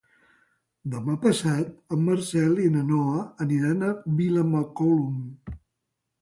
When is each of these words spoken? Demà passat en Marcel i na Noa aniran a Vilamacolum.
Demà 0.93 1.17
passat 1.25 1.93
en 1.97 2.01
Marcel 2.07 2.63
i 2.63 2.71
na 2.77 2.81
Noa 2.93 3.21
aniran 3.47 3.87
a 3.89 3.91
Vilamacolum. 4.23 5.55